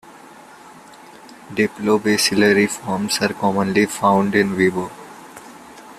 [1.53, 4.89] Diplobacillary forms are commonly found "in vivo".